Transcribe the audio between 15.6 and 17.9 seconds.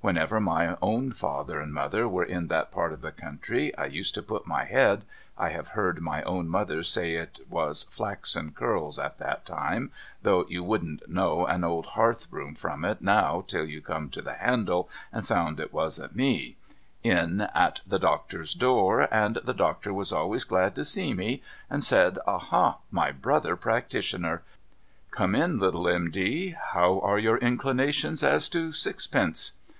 it wasn't me) in at